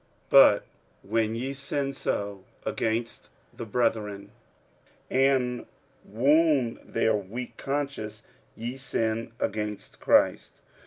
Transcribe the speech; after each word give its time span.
46:008:012 0.31 0.31
But 0.31 0.65
when 1.03 1.35
ye 1.35 1.53
sin 1.53 1.93
so 1.93 2.43
against 2.65 3.29
the 3.53 3.67
brethren, 3.67 4.31
and 5.11 5.67
wound 6.03 6.79
their 6.83 7.13
weak 7.15 7.55
conscience, 7.57 8.23
ye 8.55 8.77
sin 8.77 9.31
against 9.39 9.99
Christ. 9.99 10.53